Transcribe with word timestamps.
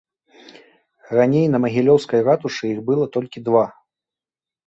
Раней 1.17 1.43
на 1.55 1.59
магілёўскай 1.65 2.19
ратушы 2.29 2.65
іх 2.73 2.79
было 2.89 3.03
толькі 3.17 3.45
два. 3.51 3.61